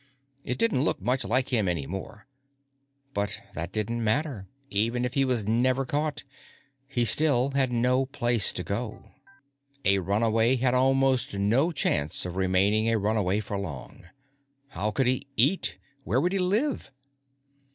It 0.43 0.57
didn't 0.57 0.83
look 0.83 0.99
much 0.99 1.23
like 1.25 1.49
him 1.49 1.67
any 1.67 1.85
more. 1.85 2.25
But 3.13 3.39
that 3.53 3.71
didn't 3.71 4.03
matter; 4.03 4.47
even 4.71 5.05
if 5.05 5.13
he 5.13 5.23
was 5.23 5.45
never 5.45 5.85
caught, 5.85 6.23
he 6.87 7.05
still 7.05 7.51
had 7.51 7.71
no 7.71 8.07
place 8.07 8.51
to 8.53 8.63
go. 8.63 9.11
A 9.85 9.99
runaway 9.99 10.55
had 10.55 10.73
almost 10.73 11.35
no 11.35 11.71
chance 11.71 12.25
of 12.25 12.35
remaining 12.35 12.89
a 12.89 12.97
runaway 12.97 13.39
for 13.41 13.59
long. 13.59 14.05
How 14.69 14.91
would 14.97 15.05
he 15.05 15.27
eat? 15.35 15.77
Where 16.03 16.19
would 16.19 16.31
he 16.31 16.39
live? 16.39 16.89